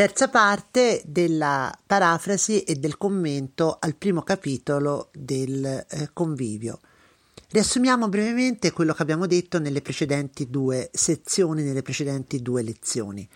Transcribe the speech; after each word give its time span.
terza 0.00 0.28
parte 0.28 1.02
della 1.04 1.78
parafrasi 1.86 2.62
e 2.62 2.76
del 2.76 2.96
commento 2.96 3.76
al 3.78 3.94
primo 3.96 4.22
capitolo 4.22 5.10
del 5.12 5.62
eh, 5.62 6.08
convivio. 6.14 6.80
Riassumiamo 7.50 8.08
brevemente 8.08 8.72
quello 8.72 8.94
che 8.94 9.02
abbiamo 9.02 9.26
detto 9.26 9.58
nelle 9.58 9.82
precedenti 9.82 10.48
due 10.48 10.88
sezioni, 10.90 11.62
nelle 11.62 11.82
precedenti 11.82 12.40
due 12.40 12.62
lezioni. 12.62 13.28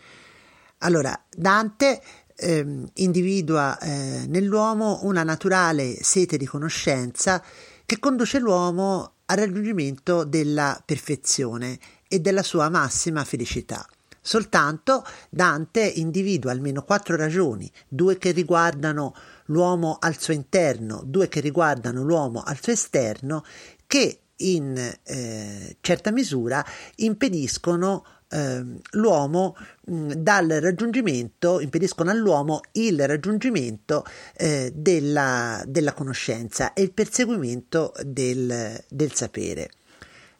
Allora, 0.78 1.22
Dante 1.36 2.00
eh, 2.34 2.86
individua 2.94 3.78
eh, 3.78 4.24
nell'uomo 4.26 5.00
una 5.02 5.22
naturale 5.22 5.98
sete 6.00 6.38
di 6.38 6.46
conoscenza 6.46 7.44
che 7.84 7.98
conduce 7.98 8.38
l'uomo 8.38 9.16
al 9.26 9.36
raggiungimento 9.36 10.24
della 10.24 10.82
perfezione 10.82 11.78
e 12.08 12.20
della 12.20 12.42
sua 12.42 12.70
massima 12.70 13.22
felicità. 13.24 13.86
Soltanto 14.26 15.04
Dante 15.28 15.82
individua 15.82 16.50
almeno 16.50 16.82
quattro 16.82 17.14
ragioni, 17.14 17.70
due 17.86 18.16
che 18.16 18.30
riguardano 18.30 19.14
l'uomo 19.48 19.98
al 20.00 20.18
suo 20.18 20.32
interno, 20.32 21.02
due 21.04 21.28
che 21.28 21.40
riguardano 21.40 22.02
l'uomo 22.02 22.42
al 22.42 22.58
suo 22.58 22.72
esterno, 22.72 23.44
che 23.86 24.20
in 24.36 24.74
eh, 25.02 25.76
certa 25.82 26.10
misura 26.10 26.64
impediscono 26.96 28.06
eh, 28.30 28.64
l'uomo 28.92 29.58
mh, 29.84 30.12
dal 30.12 30.48
raggiungimento, 30.48 31.60
impediscono 31.60 32.10
all'uomo 32.10 32.62
il 32.72 33.06
raggiungimento 33.06 34.06
eh, 34.38 34.72
della, 34.74 35.62
della, 35.66 35.92
conoscenza 35.92 36.72
e 36.72 36.80
il 36.80 36.92
perseguimento 36.92 37.92
del, 38.02 38.82
del 38.88 39.12
sapere. 39.12 39.68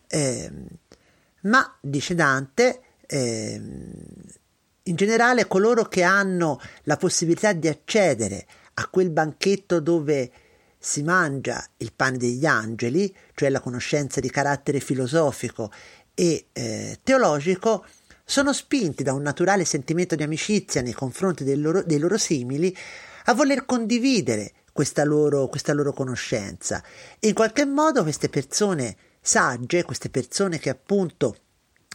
Ehm, 0.09 0.69
ma, 1.43 1.77
dice 1.83 2.15
Dante, 2.15 2.81
ehm, 3.07 3.93
in 4.85 4.97
generale 4.97 5.47
coloro 5.47 5.85
che 5.85 6.03
hanno 6.03 6.61
la 6.85 6.97
possibilità 6.97 7.53
di 7.53 7.69
accedere 7.69 8.47
a 8.75 8.89
quel 8.89 9.11
banchetto 9.11 9.81
dove 9.81 10.31
si 10.79 11.03
mangia 11.03 11.65
il 11.79 11.93
pane 11.95 12.19
degli 12.19 12.45
angeli, 12.45 13.15
cioè 13.35 13.49
la 13.49 13.61
conoscenza 13.61 14.21
di 14.21 14.29
carattere 14.29 14.81
filosofico 14.81 15.73
e 16.13 16.49
eh, 16.53 17.01
teologico, 17.03 17.87
sono 18.25 18.53
spinti 18.53 19.03
da 19.03 19.13
un 19.13 19.23
naturale 19.23 19.65
sentimento 19.65 20.15
di 20.15 20.23
amicizia 20.23 20.83
nei 20.83 20.93
confronti 20.93 21.45
loro, 21.57 21.83
dei 21.83 21.99
loro 21.99 22.19
simili 22.19 22.77
a 23.27 23.35
voler 23.35 23.65
condividere 23.65 24.53
questa 24.73 25.05
loro, 25.05 25.47
questa 25.47 25.73
loro 25.73 25.93
conoscenza. 25.93 26.83
E 27.19 27.29
in 27.29 27.35
qualche 27.35 27.65
modo 27.65 28.03
queste 28.03 28.29
persone 28.29 28.97
sagge, 29.21 29.85
queste 29.85 30.11
persone 30.11 30.59
che 30.59 30.69
appunto 30.69 31.37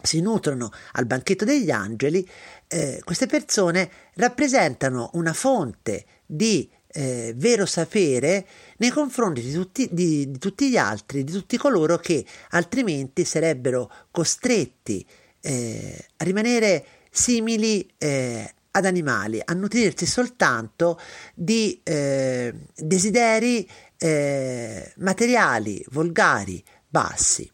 si 0.01 0.21
nutrono 0.21 0.71
al 0.93 1.05
banchetto 1.05 1.45
degli 1.45 1.71
angeli, 1.71 2.27
eh, 2.67 3.01
queste 3.03 3.25
persone 3.25 3.89
rappresentano 4.15 5.09
una 5.13 5.33
fonte 5.33 6.05
di 6.25 6.69
eh, 6.91 7.33
vero 7.35 7.65
sapere 7.65 8.45
nei 8.77 8.89
confronti 8.89 9.41
di 9.41 9.51
tutti, 9.51 9.87
di, 9.91 10.31
di 10.31 10.37
tutti, 10.39 10.69
gli 10.69 10.77
altri, 10.77 11.23
di 11.23 11.31
tutti 11.31 11.57
coloro 11.57 11.97
che 11.97 12.25
altrimenti 12.49 13.25
sarebbero 13.25 13.91
costretti 14.11 15.05
eh, 15.41 16.07
a 16.17 16.23
rimanere 16.23 16.85
simili 17.11 17.87
eh, 17.97 18.53
ad 18.71 18.85
animali, 18.85 19.41
a 19.43 19.53
nutrirsi 19.53 20.05
soltanto 20.05 20.99
di 21.33 21.79
eh, 21.83 22.53
desideri 22.75 23.69
eh, 23.97 24.93
materiali, 24.97 25.83
volgari, 25.89 26.63
bassi. 26.87 27.49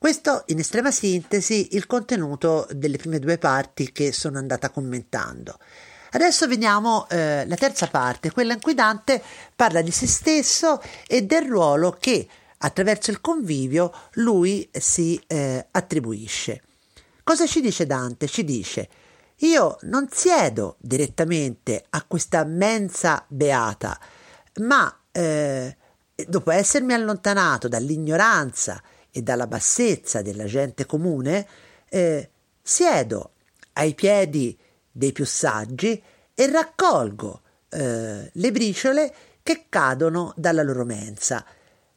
Questo 0.00 0.44
in 0.46 0.58
estrema 0.58 0.90
sintesi 0.90 1.76
il 1.76 1.84
contenuto 1.84 2.66
delle 2.70 2.96
prime 2.96 3.18
due 3.18 3.36
parti 3.36 3.92
che 3.92 4.12
sono 4.12 4.38
andata 4.38 4.70
commentando. 4.70 5.58
Adesso 6.12 6.48
vediamo 6.48 7.06
eh, 7.10 7.46
la 7.46 7.54
terza 7.56 7.86
parte, 7.86 8.30
quella 8.30 8.54
in 8.54 8.62
cui 8.62 8.72
Dante 8.72 9.22
parla 9.54 9.82
di 9.82 9.90
se 9.90 10.06
stesso 10.06 10.80
e 11.06 11.24
del 11.26 11.42
ruolo 11.46 11.98
che 12.00 12.26
attraverso 12.56 13.10
il 13.10 13.20
convivio 13.20 13.92
lui 14.12 14.66
si 14.72 15.22
eh, 15.26 15.66
attribuisce. 15.70 16.62
Cosa 17.22 17.44
ci 17.44 17.60
dice 17.60 17.84
Dante? 17.84 18.26
Ci 18.26 18.42
dice 18.42 18.88
io 19.40 19.76
non 19.82 20.08
siedo 20.10 20.76
direttamente 20.78 21.84
a 21.90 22.02
questa 22.04 22.42
mensa 22.44 23.22
beata, 23.28 24.00
ma 24.62 24.98
eh, 25.12 25.76
dopo 26.26 26.50
essermi 26.52 26.94
allontanato 26.94 27.68
dall'ignoranza 27.68 28.82
e 29.10 29.22
dalla 29.22 29.46
bassezza 29.46 30.22
della 30.22 30.44
gente 30.44 30.86
comune, 30.86 31.46
eh, 31.88 32.30
siedo 32.62 33.32
ai 33.74 33.94
piedi 33.94 34.58
dei 34.90 35.12
più 35.12 35.24
saggi 35.24 36.02
e 36.34 36.50
raccolgo 36.50 37.42
eh, 37.68 38.30
le 38.32 38.52
briciole 38.52 39.14
che 39.42 39.66
cadono 39.68 40.32
dalla 40.36 40.62
loro 40.62 40.84
mensa. 40.84 41.44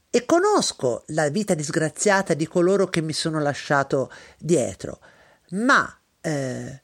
E 0.10 0.26
conosco 0.26 1.04
la 1.08 1.30
vita 1.30 1.56
disgraziata 1.56 2.34
di 2.34 2.48
coloro 2.48 2.88
che 2.88 3.02
mi 3.02 3.14
sono 3.14 3.40
lasciato 3.40 4.12
dietro, 4.38 5.00
ma 5.52 6.00
eh, 6.22 6.82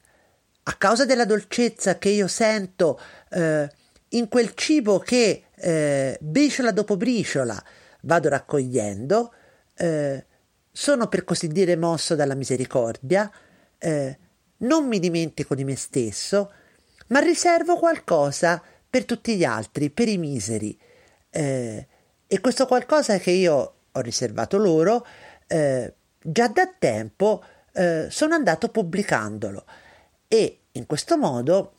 a 0.62 0.74
causa 0.74 1.04
della 1.04 1.24
dolcezza 1.24 1.98
che 1.98 2.08
io 2.08 2.26
sento 2.26 3.00
eh, 3.30 3.70
in 4.10 4.28
quel 4.28 4.54
cibo 4.54 4.98
che 4.98 5.44
eh, 5.54 6.18
briciola 6.20 6.72
dopo 6.72 6.96
briciola 6.96 7.62
vado 8.02 8.28
raccogliendo, 8.28 9.32
eh, 9.80 10.24
sono 10.70 11.08
per 11.08 11.24
così 11.24 11.48
dire 11.48 11.74
mosso 11.74 12.14
dalla 12.14 12.34
misericordia, 12.34 13.30
eh, 13.78 14.18
non 14.58 14.86
mi 14.86 14.98
dimentico 14.98 15.54
di 15.54 15.64
me 15.64 15.74
stesso, 15.74 16.52
ma 17.08 17.20
riservo 17.20 17.76
qualcosa 17.76 18.62
per 18.88 19.06
tutti 19.06 19.36
gli 19.36 19.44
altri, 19.44 19.88
per 19.88 20.08
i 20.08 20.18
miseri. 20.18 20.78
Eh, 21.30 21.86
e 22.26 22.40
questo 22.40 22.66
qualcosa 22.66 23.18
che 23.18 23.30
io 23.30 23.74
ho 23.90 24.00
riservato 24.00 24.58
loro, 24.58 25.06
eh, 25.46 25.94
già 26.18 26.48
da 26.48 26.72
tempo 26.78 27.42
eh, 27.72 28.08
sono 28.10 28.34
andato 28.34 28.68
pubblicandolo 28.68 29.64
e 30.28 30.58
in 30.72 30.86
questo 30.86 31.16
modo 31.16 31.74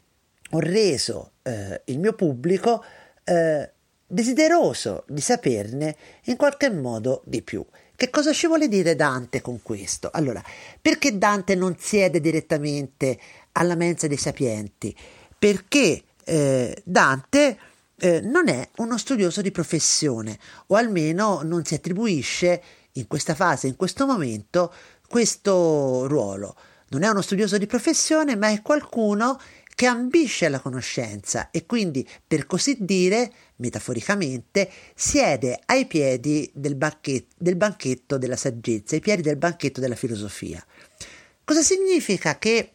ho 0.49 0.59
reso 0.59 1.33
eh, 1.43 1.81
il 1.85 1.99
mio 1.99 2.13
pubblico 2.13 2.83
eh, 3.23 3.71
desideroso 4.11 5.05
di 5.07 5.21
saperne 5.21 5.95
in 6.25 6.35
qualche 6.35 6.69
modo 6.69 7.21
di 7.25 7.41
più. 7.41 7.65
Che 7.95 8.09
cosa 8.09 8.33
ci 8.33 8.47
vuole 8.47 8.67
dire 8.67 8.95
Dante 8.95 9.41
con 9.41 9.61
questo? 9.61 10.09
Allora, 10.11 10.43
perché 10.81 11.17
Dante 11.17 11.55
non 11.55 11.75
siede 11.79 12.19
direttamente 12.19 13.17
alla 13.53 13.75
mensa 13.75 14.07
dei 14.07 14.17
sapienti? 14.17 14.95
Perché 15.37 16.03
eh, 16.25 16.81
Dante 16.83 17.57
eh, 17.97 18.19
non 18.21 18.49
è 18.49 18.67
uno 18.77 18.97
studioso 18.97 19.41
di 19.41 19.51
professione, 19.51 20.37
o 20.67 20.75
almeno 20.75 21.41
non 21.43 21.63
si 21.63 21.75
attribuisce 21.75 22.61
in 22.93 23.07
questa 23.07 23.35
fase, 23.35 23.67
in 23.67 23.75
questo 23.75 24.05
momento, 24.05 24.73
questo 25.07 26.07
ruolo. 26.07 26.55
Non 26.89 27.03
è 27.03 27.07
uno 27.07 27.21
studioso 27.21 27.57
di 27.57 27.67
professione, 27.67 28.35
ma 28.35 28.49
è 28.49 28.61
qualcuno 28.61 29.39
che 29.81 29.87
ambisce 29.87 30.45
alla 30.45 30.59
conoscenza 30.59 31.49
e 31.49 31.65
quindi, 31.65 32.07
per 32.27 32.45
così 32.45 32.77
dire, 32.81 33.31
metaforicamente, 33.55 34.69
siede 34.93 35.59
ai 35.65 35.87
piedi 35.87 36.47
del, 36.53 36.75
banchetto, 36.75 37.33
del 37.39 37.55
banchetto 37.55 38.19
della 38.19 38.35
saggezza, 38.35 38.93
ai 38.93 39.01
piedi 39.01 39.23
del 39.23 39.37
banchetto 39.37 39.79
della 39.79 39.95
filosofia. 39.95 40.63
Cosa 41.43 41.63
significa 41.63 42.37
che 42.37 42.73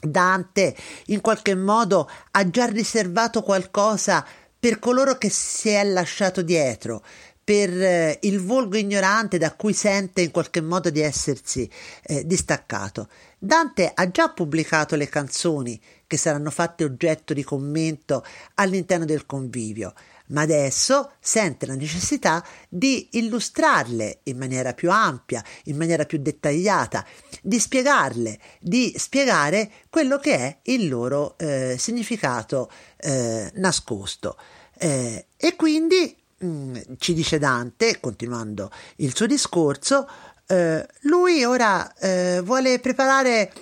Dante 0.00 0.76
in 1.06 1.20
qualche 1.20 1.56
modo 1.56 2.08
ha 2.30 2.48
già 2.48 2.66
riservato 2.66 3.42
qualcosa 3.42 4.24
per 4.56 4.78
coloro 4.78 5.18
che 5.18 5.30
si 5.30 5.70
è 5.70 5.82
lasciato 5.82 6.42
dietro, 6.42 7.02
per 7.42 7.70
eh, 7.70 8.18
il 8.22 8.40
volgo 8.40 8.76
ignorante 8.76 9.36
da 9.36 9.52
cui 9.54 9.72
sente 9.72 10.20
in 10.20 10.30
qualche 10.30 10.60
modo 10.60 10.90
di 10.90 11.00
essersi 11.00 11.68
eh, 12.04 12.24
distaccato. 12.24 13.08
Dante 13.38 13.90
ha 13.94 14.10
già 14.10 14.30
pubblicato 14.30 14.96
le 14.96 15.08
canzoni 15.08 15.80
che 16.06 16.16
saranno 16.16 16.50
fatte 16.50 16.84
oggetto 16.84 17.34
di 17.34 17.44
commento 17.44 18.24
all'interno 18.54 19.04
del 19.04 19.26
convivio, 19.26 19.92
ma 20.28 20.40
adesso 20.40 21.12
sente 21.20 21.66
la 21.66 21.74
necessità 21.74 22.44
di 22.68 23.08
illustrarle 23.12 24.20
in 24.24 24.38
maniera 24.38 24.72
più 24.72 24.90
ampia, 24.90 25.44
in 25.64 25.76
maniera 25.76 26.04
più 26.04 26.18
dettagliata, 26.18 27.04
di 27.42 27.58
spiegarle, 27.58 28.38
di 28.58 28.94
spiegare 28.96 29.70
quello 29.90 30.18
che 30.18 30.34
è 30.34 30.58
il 30.64 30.88
loro 30.88 31.36
eh, 31.38 31.76
significato 31.78 32.70
eh, 32.96 33.50
nascosto. 33.54 34.38
Eh, 34.78 35.26
e 35.36 35.56
quindi 35.56 36.24
Mm, 36.44 36.76
ci 36.98 37.14
dice 37.14 37.38
Dante, 37.38 37.98
continuando 37.98 38.70
il 38.96 39.16
suo 39.16 39.24
discorso, 39.24 40.06
eh, 40.46 40.86
lui 41.02 41.44
ora 41.44 41.92
eh, 41.94 42.40
vuole 42.44 42.78
preparare 42.78 43.52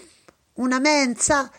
una 0.54 0.78
mensa 0.78 1.50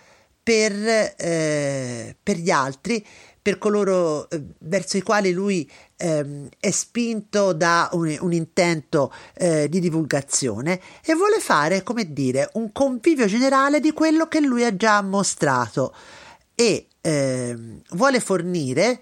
per, 0.41 0.73
eh, 1.17 2.15
per 2.21 2.37
gli 2.37 2.51
altri, 2.51 3.05
per 3.41 3.57
coloro 3.57 4.29
eh, 4.29 4.43
verso 4.59 4.97
i 4.97 5.01
quali 5.01 5.31
lui 5.31 5.69
ehm, 5.97 6.49
è 6.59 6.69
spinto 6.69 7.53
da 7.53 7.89
un, 7.93 8.15
un 8.19 8.33
intento 8.33 9.11
eh, 9.33 9.67
di 9.69 9.79
divulgazione 9.79 10.79
e 11.03 11.15
vuole 11.15 11.39
fare, 11.39 11.81
come 11.81 12.13
dire, 12.13 12.49
un 12.53 12.71
convivio 12.71 13.25
generale 13.25 13.79
di 13.79 13.91
quello 13.91 14.27
che 14.27 14.39
lui 14.39 14.63
ha 14.63 14.75
già 14.75 15.01
mostrato 15.01 15.95
e 16.53 16.87
ehm, 17.01 17.81
vuole 17.91 18.19
fornire 18.19 19.01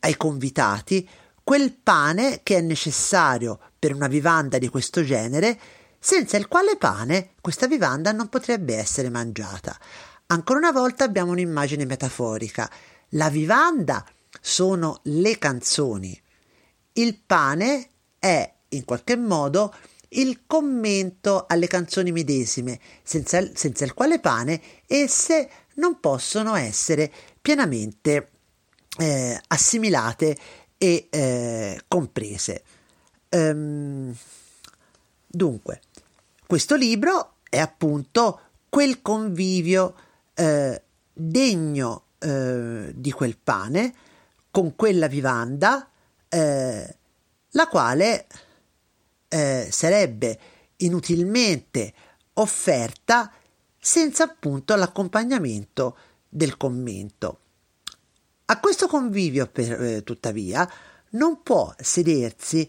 ai 0.00 0.16
convitati 0.16 1.08
quel 1.42 1.72
pane 1.72 2.40
che 2.42 2.58
è 2.58 2.60
necessario 2.60 3.58
per 3.78 3.94
una 3.94 4.08
vivanda 4.08 4.58
di 4.58 4.68
questo 4.68 5.02
genere, 5.02 5.58
senza 5.98 6.36
il 6.36 6.48
quale 6.48 6.76
pane 6.76 7.34
questa 7.40 7.66
vivanda 7.66 8.12
non 8.12 8.28
potrebbe 8.28 8.76
essere 8.76 9.10
mangiata. 9.10 9.78
Ancora 10.26 10.58
una 10.58 10.72
volta 10.72 11.04
abbiamo 11.04 11.32
un'immagine 11.32 11.84
metaforica. 11.84 12.70
La 13.10 13.28
vivanda 13.28 14.04
sono 14.40 15.00
le 15.04 15.38
canzoni. 15.38 16.18
Il 16.92 17.18
pane 17.18 17.90
è 18.18 18.54
in 18.68 18.84
qualche 18.84 19.16
modo 19.16 19.74
il 20.10 20.42
commento 20.46 21.46
alle 21.48 21.66
canzoni 21.66 22.12
medesime, 22.12 22.78
senza, 23.02 23.40
senza 23.54 23.84
il 23.84 23.94
quale 23.94 24.20
pane 24.20 24.60
esse 24.86 25.48
non 25.74 26.00
possono 26.00 26.54
essere 26.54 27.12
pienamente 27.40 28.30
eh, 28.98 29.40
assimilate 29.48 30.36
e 30.82 31.08
eh, 31.10 31.82
comprese. 31.86 32.64
Um, 33.28 34.16
dunque, 35.26 35.82
questo 36.46 36.74
libro 36.74 37.34
è 37.50 37.58
appunto 37.58 38.40
quel 38.70 39.02
convivio 39.02 39.94
eh, 40.32 40.82
degno 41.12 42.04
eh, 42.18 42.92
di 42.94 43.12
quel 43.12 43.36
pane 43.36 43.94
con 44.50 44.74
quella 44.74 45.06
vivanda, 45.06 45.86
eh, 46.30 46.96
la 47.50 47.68
quale 47.68 48.26
eh, 49.28 49.68
sarebbe 49.70 50.38
inutilmente 50.76 51.92
offerta 52.34 53.30
senza 53.78 54.24
appunto 54.24 54.74
l'accompagnamento 54.76 55.96
del 56.26 56.56
commento. 56.56 57.40
A 58.50 58.58
questo 58.58 58.88
convivio, 58.88 59.46
per, 59.46 59.80
eh, 59.80 60.02
tuttavia, 60.02 60.68
non 61.10 61.40
può 61.40 61.72
sedersi 61.78 62.68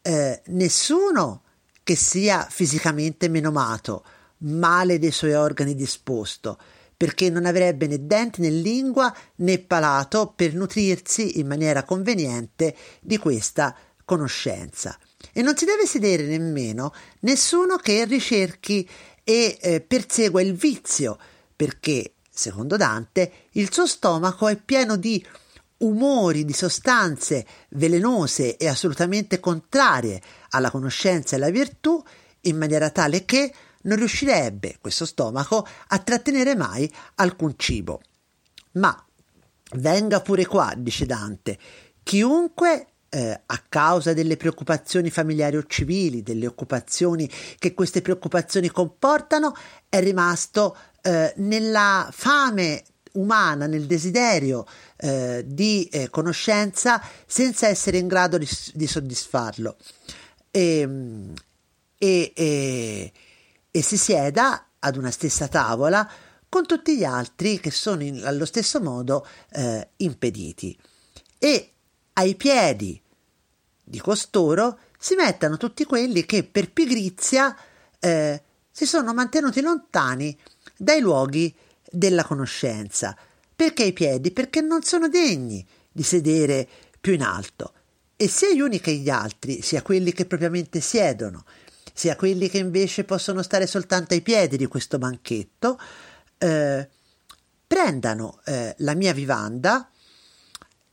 eh, 0.00 0.40
nessuno 0.46 1.42
che 1.82 1.96
sia 1.96 2.46
fisicamente 2.48 3.28
menomato, 3.28 4.04
male 4.38 4.98
dei 4.98 5.10
suoi 5.10 5.34
organi 5.34 5.74
disposto, 5.74 6.58
perché 6.96 7.28
non 7.28 7.44
avrebbe 7.44 7.86
né 7.86 8.06
denti 8.06 8.40
né 8.40 8.48
lingua 8.48 9.14
né 9.36 9.58
palato 9.58 10.32
per 10.34 10.54
nutrirsi 10.54 11.38
in 11.38 11.46
maniera 11.46 11.82
conveniente 11.82 12.74
di 13.02 13.18
questa 13.18 13.76
conoscenza. 14.06 14.98
E 15.34 15.42
non 15.42 15.58
si 15.58 15.66
deve 15.66 15.84
sedere 15.84 16.22
nemmeno 16.22 16.94
nessuno 17.20 17.76
che 17.76 18.06
ricerchi 18.06 18.88
e 19.24 19.58
eh, 19.60 19.80
persegua 19.82 20.40
il 20.40 20.54
vizio, 20.54 21.18
perché, 21.54 22.14
secondo 22.38 22.76
Dante, 22.76 23.48
il 23.52 23.72
suo 23.72 23.86
stomaco 23.86 24.46
è 24.46 24.56
pieno 24.56 24.96
di 24.96 25.24
umori, 25.78 26.44
di 26.44 26.52
sostanze 26.52 27.44
velenose 27.70 28.56
e 28.56 28.68
assolutamente 28.68 29.40
contrarie 29.40 30.22
alla 30.50 30.70
conoscenza 30.70 31.34
e 31.34 31.38
alla 31.38 31.50
virtù, 31.50 32.02
in 32.42 32.56
maniera 32.56 32.90
tale 32.90 33.24
che 33.24 33.52
non 33.82 33.96
riuscirebbe 33.96 34.78
questo 34.80 35.04
stomaco 35.04 35.66
a 35.88 35.98
trattenere 35.98 36.54
mai 36.54 36.90
alcun 37.16 37.54
cibo. 37.56 38.00
Ma 38.72 39.04
venga 39.72 40.20
pure 40.20 40.46
qua, 40.46 40.72
dice 40.76 41.06
Dante, 41.06 41.58
chiunque 42.04 42.86
eh, 43.10 43.40
a 43.46 43.62
causa 43.68 44.12
delle 44.12 44.36
preoccupazioni 44.36 45.10
familiari 45.10 45.56
o 45.56 45.64
civili, 45.66 46.22
delle 46.22 46.46
occupazioni 46.46 47.30
che 47.58 47.74
queste 47.74 48.02
preoccupazioni 48.02 48.68
comportano, 48.68 49.54
è 49.88 50.00
rimasto 50.00 50.76
eh, 51.02 51.32
nella 51.36 52.08
fame 52.12 52.84
umana, 53.12 53.66
nel 53.66 53.86
desiderio 53.86 54.66
eh, 54.96 55.44
di 55.46 55.84
eh, 55.90 56.10
conoscenza 56.10 57.02
senza 57.26 57.66
essere 57.66 57.98
in 57.98 58.06
grado 58.06 58.38
di, 58.38 58.48
di 58.74 58.86
soddisfarlo. 58.86 59.76
Ehm, 60.50 61.32
e, 61.98 62.32
e, 62.34 63.12
e 63.70 63.82
si 63.82 63.96
sieda 63.96 64.68
ad 64.78 64.96
una 64.96 65.10
stessa 65.10 65.48
tavola 65.48 66.08
con 66.48 66.64
tutti 66.66 66.96
gli 66.96 67.04
altri 67.04 67.60
che 67.60 67.70
sono 67.70 68.02
in, 68.02 68.24
allo 68.24 68.46
stesso 68.46 68.80
modo 68.80 69.26
eh, 69.50 69.88
impediti. 69.96 70.78
E 71.38 71.72
ai 72.18 72.34
piedi 72.34 73.00
di 73.84 74.00
costoro 74.00 74.78
si 74.98 75.14
mettano 75.14 75.56
tutti 75.56 75.84
quelli 75.84 76.26
che 76.26 76.42
per 76.42 76.72
pigrizia 76.72 77.56
eh, 78.00 78.42
si 78.70 78.86
sono 78.86 79.14
mantenuti 79.14 79.60
lontani 79.60 80.36
dai 80.76 81.00
luoghi 81.00 81.54
della 81.90 82.24
conoscenza. 82.24 83.16
Perché 83.54 83.84
i 83.84 83.92
piedi? 83.92 84.32
Perché 84.32 84.60
non 84.60 84.82
sono 84.82 85.08
degni 85.08 85.64
di 85.90 86.02
sedere 86.02 86.68
più 87.00 87.14
in 87.14 87.22
alto. 87.22 87.72
E 88.16 88.28
sia 88.28 88.52
gli 88.52 88.60
uni 88.60 88.80
che 88.80 88.92
gli 88.94 89.08
altri, 89.08 89.62
sia 89.62 89.82
quelli 89.82 90.12
che 90.12 90.26
propriamente 90.26 90.80
siedono, 90.80 91.44
sia 91.92 92.16
quelli 92.16 92.48
che 92.48 92.58
invece 92.58 93.04
possono 93.04 93.42
stare 93.42 93.66
soltanto 93.68 94.14
ai 94.14 94.22
piedi 94.22 94.56
di 94.56 94.66
questo 94.66 94.98
banchetto, 94.98 95.78
eh, 96.38 96.88
prendano 97.66 98.40
eh, 98.44 98.74
la 98.78 98.94
mia 98.94 99.12
vivanda 99.12 99.88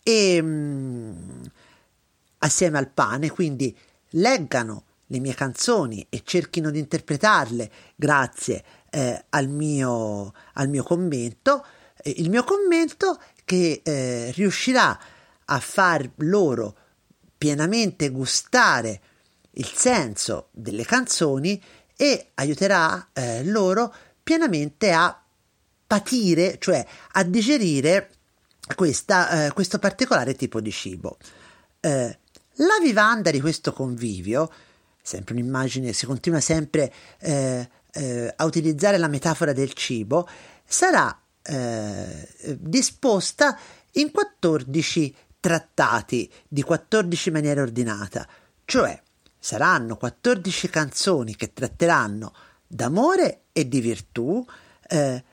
e 0.08 0.40
mh, 0.40 0.46
mm, 0.46 1.44
assieme 2.40 2.78
al 2.78 2.90
pane, 2.90 3.32
quindi 3.32 3.76
leggano 4.12 4.84
le 5.08 5.20
mie 5.20 5.34
canzoni 5.34 6.06
e 6.10 6.22
cerchino 6.24 6.70
di 6.70 6.78
interpretarle 6.78 7.72
grazie 7.96 8.64
eh, 8.92 9.26
al, 9.30 9.48
mio, 9.48 10.32
al, 10.54 10.70
mio, 10.70 10.84
commento, 10.84 11.66
il 12.04 12.30
mio 12.30 12.44
commento 12.44 13.20
che 13.46 13.82
eh, 13.84 14.32
riuscirà 14.36 14.98
a 15.46 15.60
far 15.60 16.08
loro 16.18 16.76
pienamente 17.36 18.10
gustare 18.10 19.02
il 19.52 19.72
senso 19.74 20.50
delle 20.52 20.86
canzoni 20.86 21.62
e 21.96 22.28
aiuterà 22.36 23.10
eh, 23.14 23.44
loro 23.44 23.94
pienamente 24.22 24.92
a 24.92 25.20
patire, 25.88 26.58
cioè 26.60 26.86
a 27.14 27.24
digerire 27.24 28.10
questa, 28.74 29.46
eh, 29.46 29.52
questo 29.52 29.80
particolare 29.80 30.36
tipo 30.36 30.62
di 30.62 30.72
cibo. 30.72 31.18
Eh, 31.80 32.20
la 32.60 32.80
vivanda 32.82 33.32
di 33.32 33.42
questo 33.42 33.74
convivio, 33.74 34.52
sempre 35.02 35.34
un'immagine, 35.34 35.94
si 35.94 36.06
continua 36.06 36.40
sempre 36.40 36.92
eh, 37.20 37.70
eh, 37.92 38.34
a 38.36 38.46
utilizzare 38.46 38.98
la 38.98 39.08
metafora 39.08 39.54
del 39.54 39.74
cibo, 39.74 40.28
sarà 40.64 41.18
eh, 41.42 42.28
disposta 42.58 43.58
in 43.92 44.12
14 44.12 45.16
trattati 45.40 46.32
di 46.48 46.64
14 46.64 47.32
maniere 47.32 47.62
ordinata, 47.62 48.28
cioè 48.66 49.00
saranno 49.38 49.96
14 49.96 50.70
canzoni 50.70 51.36
che 51.36 51.54
tratteranno 51.54 52.34
d'amore 52.66 53.44
e 53.52 53.68
di 53.68 53.80
virtù, 53.80 54.44
eh, 54.88 55.24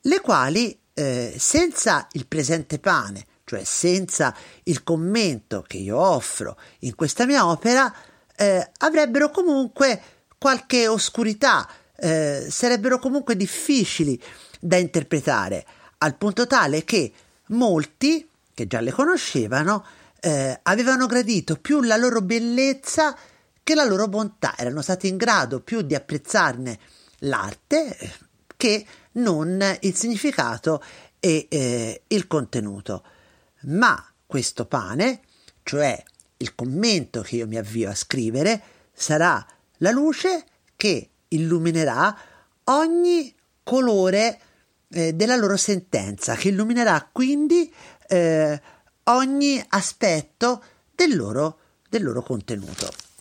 le 0.00 0.20
quali 0.20 0.78
eh, 0.94 1.34
senza 1.38 2.06
il 2.12 2.26
presente 2.26 2.78
pane, 2.78 3.26
cioè 3.44 3.64
senza 3.64 4.34
il 4.64 4.82
commento 4.82 5.64
che 5.66 5.78
io 5.78 5.98
offro 5.98 6.56
in 6.80 6.94
questa 6.94 7.26
mia 7.26 7.46
opera, 7.46 7.92
eh, 8.36 8.70
avrebbero 8.78 9.30
comunque 9.30 10.00
qualche 10.38 10.88
oscurità, 10.88 11.68
eh, 11.96 12.46
sarebbero 12.48 12.98
comunque 12.98 13.36
difficili 13.36 14.20
da 14.60 14.76
interpretare, 14.76 15.64
al 15.98 16.16
punto 16.16 16.46
tale 16.46 16.84
che 16.84 17.12
molti, 17.48 18.28
che 18.54 18.66
già 18.66 18.80
le 18.80 18.92
conoscevano, 18.92 19.84
eh, 20.20 20.58
avevano 20.62 21.06
gradito 21.06 21.56
più 21.56 21.80
la 21.80 21.96
loro 21.96 22.20
bellezza 22.20 23.16
che 23.62 23.74
la 23.74 23.84
loro 23.84 24.08
bontà, 24.08 24.54
erano 24.56 24.82
stati 24.82 25.08
in 25.08 25.16
grado 25.16 25.60
più 25.60 25.82
di 25.82 25.94
apprezzarne 25.94 26.78
l'arte 27.20 27.96
che 28.56 28.84
non 29.12 29.62
il 29.80 29.94
significato 29.94 30.82
e 31.18 31.46
eh, 31.48 32.02
il 32.06 32.26
contenuto. 32.26 33.04
Ma 33.62 34.04
questo 34.26 34.66
pane, 34.66 35.20
cioè 35.62 36.02
il 36.38 36.54
commento 36.54 37.22
che 37.22 37.36
io 37.36 37.46
mi 37.46 37.56
avvio 37.56 37.90
a 37.90 37.94
scrivere, 37.94 38.62
sarà 38.92 39.44
la 39.78 39.90
luce 39.90 40.44
che 40.76 41.10
illuminerà 41.28 42.16
ogni 42.64 43.34
colore 43.62 44.40
eh, 44.88 45.12
della 45.14 45.36
loro 45.36 45.56
sentenza, 45.56 46.34
che 46.34 46.48
illuminerà 46.48 47.08
quindi 47.10 47.72
eh, 48.08 48.60
ogni 49.04 49.64
aspetto 49.68 50.62
del 50.94 51.16
loro, 51.16 51.58
del 51.88 52.02
loro 52.02 52.22
contenuto. 52.22 53.11